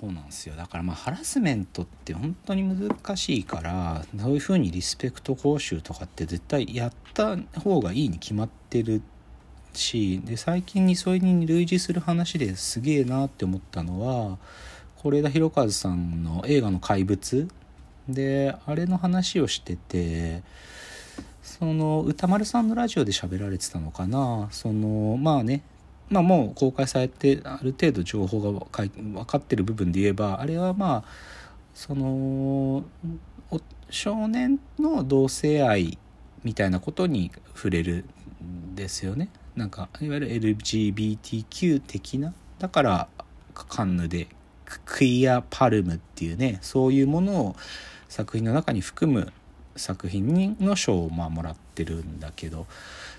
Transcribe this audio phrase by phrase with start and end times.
[0.00, 0.56] そうなんですよ。
[0.56, 9.02] だからまあハラスメントって本当に難しいからそういうふうにリスペクト講習とかって絶対やった方がいいに決まってる
[9.72, 14.38] しで最近にそれに類似する話ですげえなって思ったのは
[15.02, 17.48] 是枝裕和さんの映画の「怪物」
[18.08, 20.42] であれの話をしてて
[21.42, 24.48] その歌丸さんのラジオで喋られてたのかな？
[24.50, 25.62] そのまあね
[26.14, 31.04] まあもう公開されてある程度情報が分かってる部分で言えばあれはまあ
[31.74, 32.84] その
[33.90, 35.98] 少年の同性愛
[36.44, 38.04] みたいなことに触れる
[38.44, 39.28] んですよね。
[39.56, 43.08] なんかいわゆる LGBTQ 的なだから
[43.54, 44.28] カンヌで
[44.84, 47.56] クイアパルムっていうねそういうものを
[48.08, 49.32] 作品の中に含む
[49.76, 52.66] 作品の賞をまあもらってるんだけど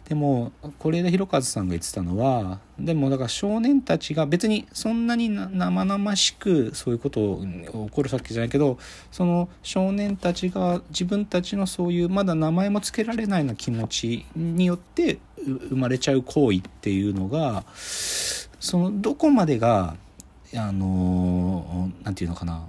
[0.08, 8.78] でも是枝裕和さんが言ってたのはでもだから少年たちが別にそんなに生々しくそういうことを起こるわけじゃないけど
[9.12, 17.64] その少年たちが自分たちのそういうまだ名前も付けられないような気持ちによって生まれちゃう行為っていうのが
[18.60, 19.96] そのどこまでが
[20.56, 22.64] あの何て言うのかな。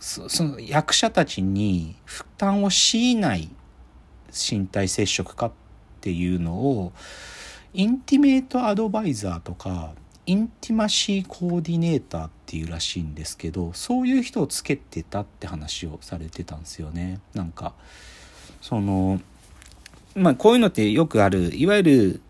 [0.00, 3.48] その役者たちに負担を強いない
[4.32, 5.52] 身体接触かっ
[6.00, 6.92] ていうのを
[7.74, 9.92] インティメートアドバイザーとか
[10.26, 17.20] インティマシーコーディネーターっていうらしいんですけどそういう人をつけてたって話をされてたんですよね。
[17.34, 17.72] なんか
[18.60, 19.20] その
[20.14, 22.20] まあこういうのってよくあるいわゆる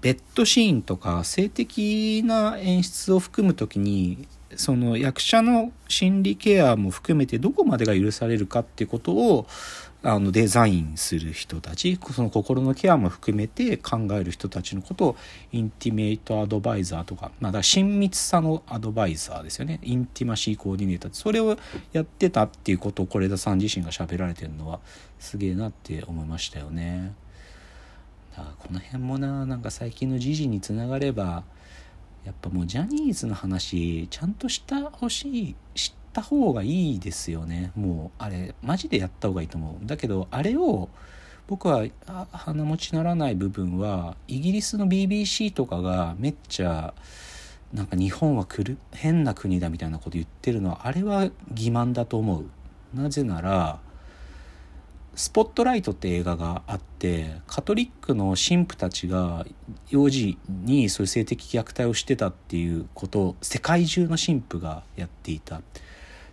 [0.00, 9.46] ベッドシーンとか性的な演出を含む時にその役者の心理ケアも含めてどこまでが許されるかってことを
[10.02, 15.16] あのデザインする人たちその心のケアも含めて考える人たちのことを
[15.50, 21.58] インティメイトアドバイザーとか,、まあ、だ親密さのアドバイザーですよねインティマシーコーディネーターそれを
[21.92, 24.78] やってたっていうことを是枝さん自身が喋られてるのは
[25.18, 27.14] すげえなって思いましたよね。
[28.36, 31.42] だからこの辺もななんか最近の時事につながれば
[32.26, 37.70] やっぱもうジャニーズの話ちゃんとしたほしい知った方がいいですよね。
[37.76, 39.86] もうあれマジでやった方がいいと思う。
[39.86, 40.88] だけどあれを
[41.46, 41.86] 僕は
[42.32, 46.94] 鼻持ちならない部分はイギリスの BBC とかがめっちゃ
[47.72, 52.46] なんか日本は来る変な国だみたいなこと言ってるのはあれは欺瞞だと思う。
[52.92, 53.78] なぜなら
[55.16, 59.46] スポットライトって映画があってカトリックの神父たちが
[59.88, 65.62] 幼児にそういう性的虐待をしてたっていうことを世界中の神父がやっていた。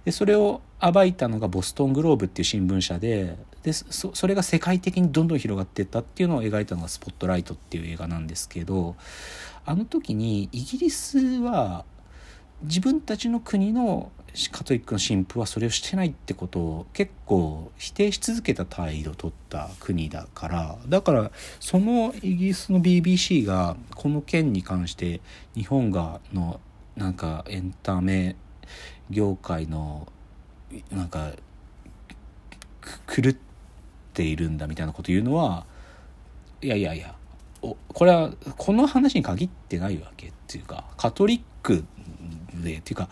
[0.03, 8.97] でそれを暴いたのがボストングローブっていう新聞社ででそそれが世界的にどんどん広がっていったっていうのを描いたのが「スポットライト」っていう映画なんですけど
[9.65, 11.85] あの時にイギリスは
[12.63, 14.11] 自分たちの国の
[14.51, 25.21] カトリックの神父はそれをしてないってことを結構否定し続けた態度を取った国だからだからそのイギリスの BBC がこの件に関して
[25.55, 26.59] 日本がの
[26.95, 28.35] なんかエンタメ
[29.09, 30.07] 業界の
[30.91, 31.33] なんか
[33.07, 33.35] 狂っ
[34.13, 35.65] ているんだみたいなこと言うのは
[36.61, 37.15] いやいやいや
[37.61, 41.85] おこれはこの話に限ってないわけっていうかカトリック
[42.55, 43.09] でっていうか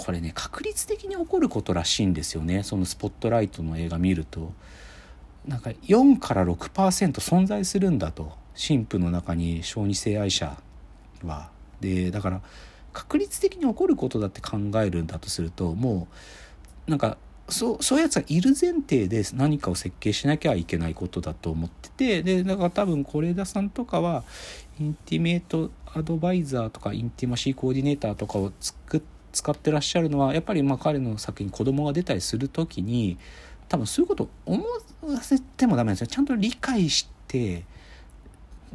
[0.00, 2.62] これね確率的に起こることらしいんですよね。
[2.62, 4.52] そのスポットライトの映画見ると。
[5.46, 10.56] なんか4から6%存在するんだと神父の中に小児性愛者
[11.24, 11.50] は。
[11.80, 12.42] でだから
[12.92, 16.08] 確率的に起こることだって考えるんだとするとも
[16.86, 17.16] うなんか
[17.48, 24.24] そうそういうやつがいる前提で何かを設計しなきゃいけないことだと思っててでだから多分是枝さんとかは
[24.78, 33.18] インティメートアドバイザーとかインティマシーコーディネーターとかを作って使ってらっしゃるのはやっぱりまあ彼の作品子供が出たりする時に
[33.68, 34.64] 多分そういうこと思
[35.02, 37.64] わせてもダメなんですよちゃんと理解して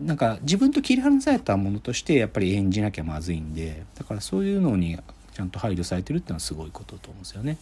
[0.02, 4.98] なんか自分と切り離されたものとしてやっぱり演じなきゃまずいんでだからそういうのに
[5.34, 7.58] ちゃんと配慮されてるっていうのはすごいことだと思うんですよね。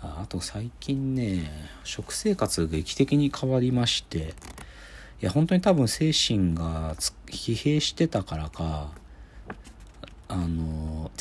[0.00, 1.48] あと最近ね
[1.84, 4.34] 食生活劇的に変わりまして
[5.20, 8.90] いや本当に多分精神が疲弊してたからか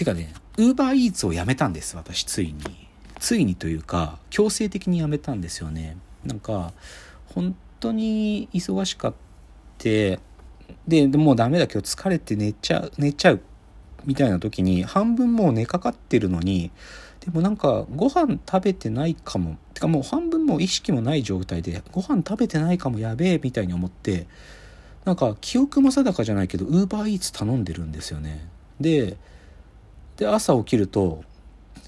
[0.02, 2.60] てかねウーバーイーツをやめたんです私ついに。
[3.20, 5.96] ついにというか強制的にやめたんですよね。
[6.26, 6.74] なんか
[7.28, 9.14] 本当に忙しかっ
[9.78, 10.20] て
[10.88, 13.42] でもうダメだけど疲れて寝ちゃう寝ちゃう
[14.06, 16.72] みたいな時に半分もう寝かかってるのに
[17.20, 19.58] でもなんかご飯食べてないかも。
[19.76, 24.26] てかもう半分も意識もない状態でご飯食べてないかもやべえみたいに思って
[25.06, 28.48] なんか記憶も定かじゃないけどウーバーイーツ頼んでるんですよね。
[28.80, 29.18] で
[30.18, 31.24] で朝起きると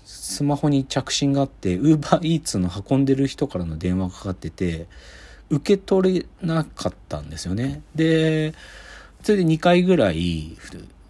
[0.05, 4.87] スマホに着信があってウーバーイーツの運んでる人からの電話がかかってて
[5.49, 7.81] 受け取れなかったんですよね。
[7.95, 8.53] で
[9.21, 10.57] それで2回ぐらい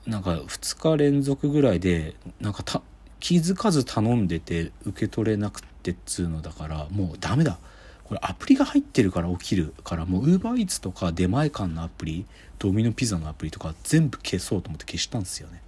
[0.06, 2.82] なんか2日連続ぐらいでなんか
[3.20, 7.60] 気づかず頼んでて受け取れなくてっつうのだからもうダメだ。
[8.04, 12.26] これアプリが入ってるから起きるからもう UberEats とか出前館のアプリ
[12.60, 15.62] ドミノピザのアプリとか全部消そうと思って消したんですよね。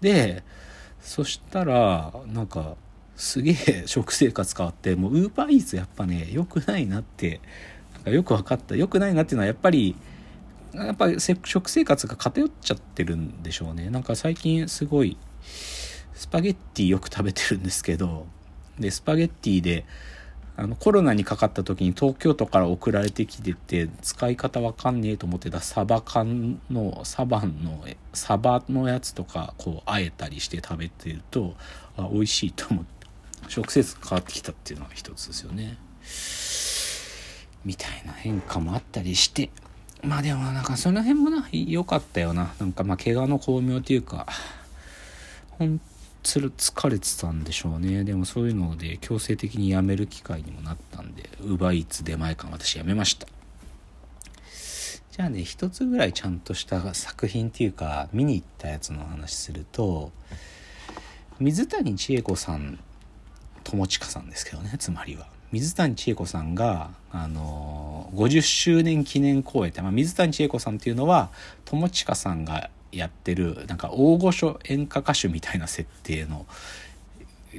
[0.00, 0.42] で
[1.00, 2.76] そしたらなんか
[3.16, 7.40] すげえ 食生活変わってもうウーバーイーツやっぱね良くないなって
[7.94, 8.76] なんかよく分かった。
[8.76, 9.94] 良くないなっていうのはやっぱり
[10.72, 13.90] やっぱ食生活が偏っちゃってるんでしょうね。
[13.90, 15.16] なんか最近すごい
[16.14, 18.26] スパゲッティよく食べてるんですけど
[18.78, 19.84] でスパゲッティで
[20.60, 31.54] あのコロナにかかった時に東京都から送られてきてて使い方わかんねえと思ってたサバ缶のサバのサバのやつとかこうあえたりして食べてると
[31.96, 33.06] あ美味しいと思って
[33.48, 35.78] 食生活変わってきたっていうのは一つですよね。
[37.64, 39.48] みたいな変化もあったりして
[40.02, 44.26] まあでもなんかその辺もな良かったよななんかまあ怪我の巧妙というか
[45.52, 45.80] ほん
[46.22, 48.04] つる疲れてたんでしょうね。
[48.04, 53.26] でもそういうので強制的に辞める機会にもなったんで UberEats 出前館私辞めました。
[55.12, 60.12] じゃあね一つぐらいちゃんとした作品っていうか見に行ったやつの話すると
[61.38, 62.78] 水谷千恵子さん
[63.64, 65.26] 友近さんですけどねつまりは。
[65.52, 71.30] 水谷千恵子さんが、あの、50周年記念公演って、まあ、水谷千恵子さんっていうのは
[71.64, 76.46] 友近さんがやってるなんか大御所演歌歌手みたいな設定の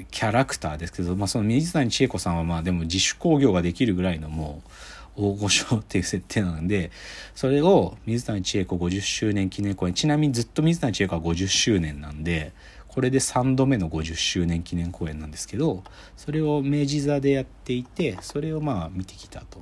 [0.09, 4.69] キャラクターですけど、まあ、その水谷千恵子さんはまあでも自主興行ができるぐらいのもう
[5.17, 6.91] 大御所っていう設定なんで
[7.35, 12.53] それを水谷千恵子50周年記念公演ちなみにずっと水谷千恵子は50周年なんで
[12.87, 15.83] これで3度目の50周年記念公演なんですけど
[16.15, 19.61] それを明治座でやっていてそれをまあ見てきたと。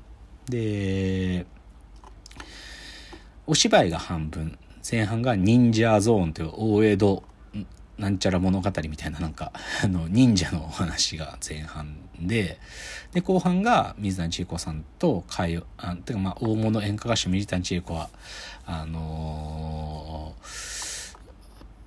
[0.49, 1.45] で
[3.45, 4.57] お芝居が半分
[4.89, 7.23] 前半が忍者ゾーンという大江戸
[7.99, 9.51] なんちゃら物語みたいななんか
[9.83, 12.57] あの忍者のお話が前半で
[13.13, 18.09] で後半が水谷千恵子さんと会あてかまあ大物演歌歌手水谷千恵子は
[18.65, 21.17] あのー、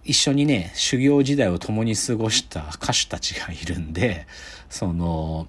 [0.04, 4.26] 一緒にね修行時代を共に過ごした歌手たちがいるんで
[4.68, 5.46] その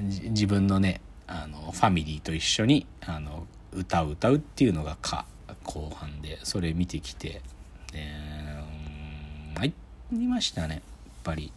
[0.00, 5.26] 自分のねあのファミリーと一緒にあの歌を歌うっていうのがか
[5.64, 7.40] 後半でそれ見てきて
[7.92, 8.06] で
[9.56, 9.72] 参
[10.12, 10.82] りましたねやっ
[11.24, 11.52] ぱり。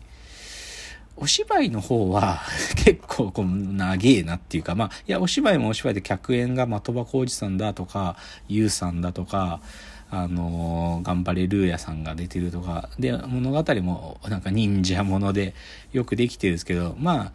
[1.18, 2.42] お芝居の方は
[2.76, 8.18] 結構こう長えなっていうかまあいやお芝居もお芝居で客演が的場浩二さんだとか
[8.50, 9.62] YOU さんだとか
[10.12, 15.56] あのー、頑張れルーヤさんが出てるとかで物語もなんか忍者もので
[15.94, 17.32] よくできてるんですけどまあ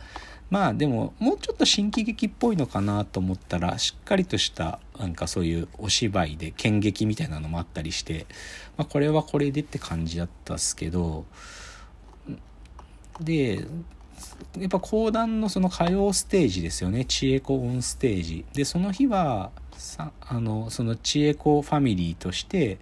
[0.51, 8.27] まあでももうちょっと新喜劇っぽいのかなと思ったらしっかりとしたなんかそういうお芝居で剣劇みたいなのもあったりして、
[8.77, 11.25] まあ、これはこれでって感じだったっすけど
[13.21, 13.65] で
[14.59, 17.05] やっぱ講談のその歌謡ステージですよね。
[17.05, 18.45] 知恵子オンステージ。
[18.53, 22.79] でその日はさあのその知恵子ファミリーとして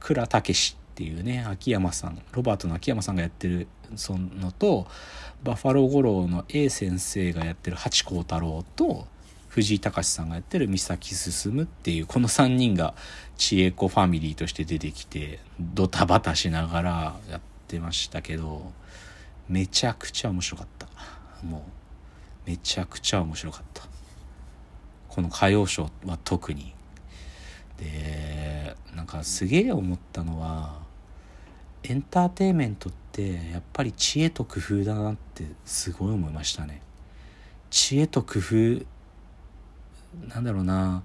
[0.00, 4.86] 倉武っていうね秋山さんロバートの秋山さんがやってるそのと
[5.42, 9.08] バッファロー五郎の A 先生がやってる八甲太郎と
[9.48, 12.94] 藤井隆さんがやってる三崎進っていうこの3人が
[13.36, 18.70] 知恵子ファミリーとして出てきてドタバタしながらやってましたけど
[19.48, 20.86] めちゃくちゃ面白かった。
[21.44, 21.66] も
[22.46, 23.82] うめちゃくちゃ面白かった。
[25.08, 26.72] この歌謡ショーは特に。
[27.78, 30.83] でなんかすげえ思ったのは
[31.86, 36.80] エンターテインメントってやっぱり知恵と工夫だなってすごい思いましたね。
[37.68, 38.84] 知恵と工夫
[40.28, 41.02] なんだろうな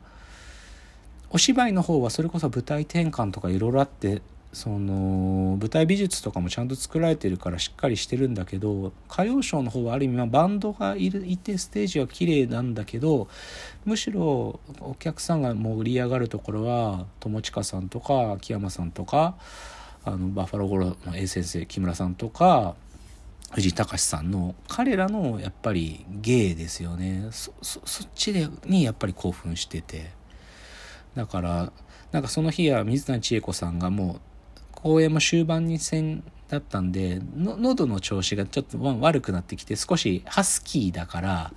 [1.32, 4.22] お芝居の方はそれこそ舞台転換とかいろいろあって
[4.54, 13.28] その舞台美術とかもちゃんと作られてるからしっかりしてるんだけど歌謡ショーの方はある意味バンドがいるいてステージは綺麗なんだけど
[13.86, 19.36] むしろお客さんが盛り上がるところは友近さんとか秋山さんとか
[20.10, 22.76] あのバッファローゴロの A 先生木村さんとか
[23.52, 27.28] 藤井隆さんの彼らのやっぱり芸ですよね。
[27.32, 30.12] そそっちでにやっぱり興奮してて。
[31.16, 31.74] だから
[32.12, 34.20] なんかその日は水谷千恵子さんがもう
[34.72, 41.54] 公演も終盤に戦だったんでの喉の調子がちょっと悪くなってきて少しハスキーだから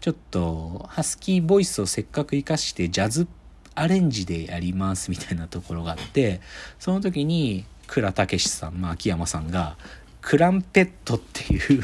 [0.00, 3.26] ちょっとハスキーボイスをせっかく生かしてジャズ
[3.74, 6.40] アレンジでやりますみたいなところがあって
[6.78, 9.76] その時に倉武さん、まあ、秋山さんが
[10.20, 11.82] クランペットっていう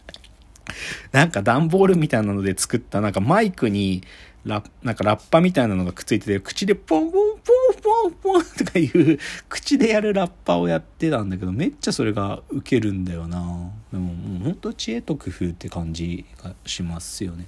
[1.12, 4.02] なんか段ボールみたいなので作ったなんかマイクに
[4.44, 7.38] ラなんかラッパみたいなのがくっついてて、口でポンポン
[7.82, 13.70] ポンポンポンとかいう口でやるラッパをやってたんだけど、めっちゃそれがウケるんだよな。
[13.92, 17.46] でももうほんと知恵と工夫って感じがしますよね。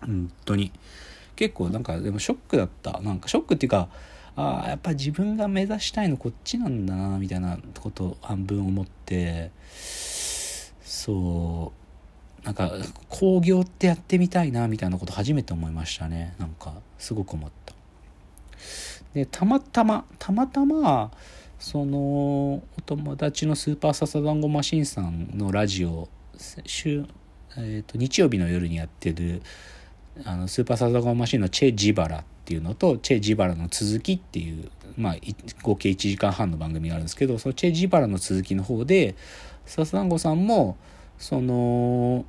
[0.00, 0.72] 本当に。
[1.36, 3.00] 結構なんかでもショックだった。
[3.00, 3.88] なんかショックっていうか、
[4.36, 9.50] ああ、やっぱ自分が目指したいのこっちなんだな、みたいなこと半分思って、
[10.82, 11.82] そう、
[12.44, 12.72] なんか
[13.08, 16.34] 工業ってやってみたいなみたいなこと初めて思いましたね。
[16.38, 17.74] なんかすごく思った。
[19.14, 21.10] でたまたまたまたま
[21.58, 26.08] そのお友達のスーパーササダンゴマシンさんのラジオ
[26.64, 27.06] 週、
[27.56, 29.42] えーと、日曜日の夜にやってる
[30.24, 35.16] あのスーパーササダンマシンのチェ・ジバラっていうのとチェ・ジバラの続きっていうまあ
[35.62, 39.14] 合計1時間半の番組があるんですけどそのチェ・ジバラの続きの方で
[39.66, 40.76] ササダンゴさんも
[41.18, 42.24] その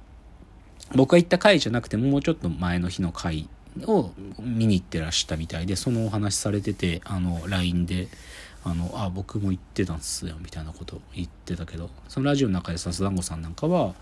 [0.95, 3.49] 僕が行った回じゃなくてもうちょっと前の日の回
[3.81, 8.07] を見に行ってらしたみたいでそのお話されててあの LINE で
[8.63, 13.95] 「あのあ僕も行ってたんすよ」みたいなこと言ってたけどそのラジオの中でさすだんごさんなんかは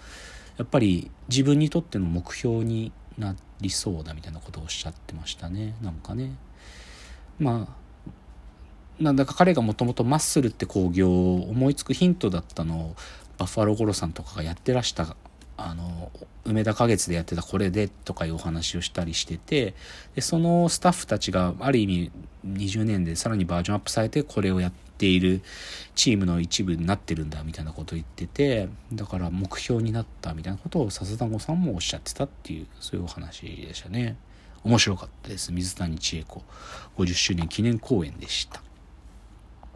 [0.57, 5.75] やっぱり自分にとっての目標になりそうだみたいなことをおっしゃってましたね。
[5.81, 6.35] なんかね。
[7.39, 7.81] まあ
[9.01, 12.95] なんだか彼がもともとマッスルって興行を思いつくヒントだったのを
[13.37, 15.15] バッファローゴロさんとかがやってらした
[15.57, 16.11] あの
[16.45, 19.73] 梅田花月でやってたこれでとかいうお話をしたりしてて
[20.15, 22.11] でそのスタッフたちがある意味
[22.45, 25.41] 20年でさらにバージョンアップされてこれをやってている
[25.95, 34.15] チームの一部になってるんだみたいなことを言っててだから目標になったみたいなことを笹田子さんもおっしゃってたっていうそういうお話でしたね。
[34.63, 35.51] 面白かったです。
[35.51, 36.43] 水谷千恵子
[36.97, 38.61] 50周年記念公演でした。